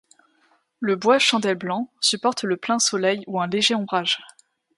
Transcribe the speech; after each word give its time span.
Le 0.79 0.95
bois 0.95 1.19
chandelle 1.19 1.59
blanc 1.59 1.91
supporte 1.99 2.41
le 2.43 2.57
plein 2.57 2.79
soleil 2.79 3.23
ou 3.27 3.39
un 3.39 3.45
léger 3.45 3.75
ombrage. 3.75 4.17